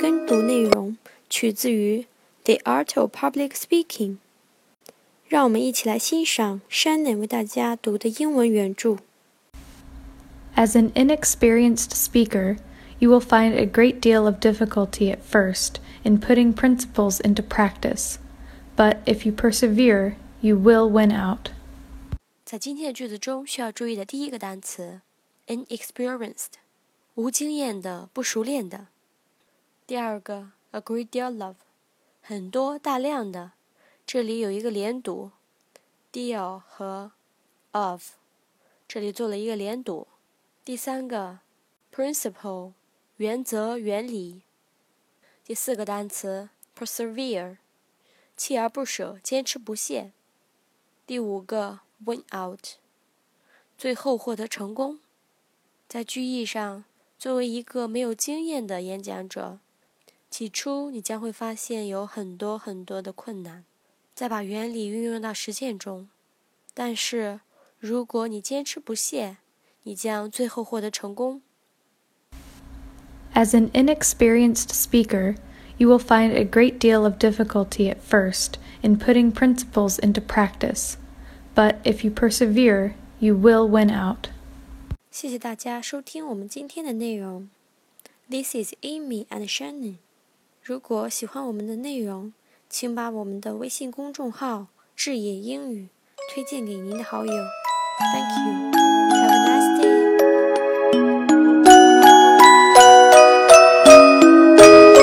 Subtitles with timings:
[0.00, 0.96] 跟读内容
[1.28, 2.00] 取自于《
[2.44, 4.10] The Art of Public Speaking》。
[5.26, 8.98] 让我们一起来欣赏 Shannon 为大家读的英文原着。
[10.56, 12.56] As an inexperienced speaker,
[12.98, 18.16] you will find a great deal of difficulty at first in putting principles into practice,
[18.74, 21.50] but if you persevere, you will win out.
[22.44, 25.02] 在今天的句子中，需要注意的第一个单词，
[25.46, 26.56] inexperienced，
[27.14, 28.86] 无经验的、不熟练的。
[29.85, 31.57] 第二个，a great deal of，
[32.21, 33.51] 很多、大量的。
[34.05, 35.31] 这里有一个连读
[36.13, 37.11] ，deal 和
[37.71, 38.11] of，
[38.87, 40.07] 这里做了一个连读。
[40.63, 41.39] 第三个
[41.93, 42.71] ，principle，
[43.17, 44.43] 原则、原理。
[45.43, 46.47] 第四个单词
[46.77, 47.57] ，persevere，
[48.37, 50.13] 锲而不舍、坚持不懈。
[51.05, 52.77] 第五个，win out，
[53.77, 55.01] 最后获得成功。
[55.89, 56.85] 在句意上，
[57.19, 59.59] 作为一个没有经验的演讲者，
[60.32, 63.64] 起初你将会发现有很多很多的困难。
[64.14, 66.08] 再把原理运用到实践中，
[66.74, 67.40] 但是
[67.78, 69.36] 如果你坚持不懈，
[69.84, 71.40] 你将最后获得成功。
[73.32, 75.36] As an inexperienced speaker,
[75.76, 80.94] you will find a great deal of difficulty at first in putting principles into practice,
[81.54, 84.30] but if you persevere, you will win out.
[85.12, 87.48] 谢谢大家收听我们今天的内容。
[88.28, 89.98] This is Amy and Shannon。
[90.65, 92.31] 如果喜欢我们的内容，
[92.69, 95.89] 请把我们的微信公众号“智野英语”
[96.33, 97.33] 推荐给您的好友。
[97.33, 98.42] Thank you。